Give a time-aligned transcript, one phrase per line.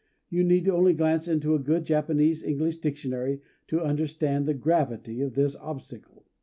[0.31, 5.35] You need only glance into any good Japanese English dictionary to understand the gravity of
[5.35, 6.25] this obstacle.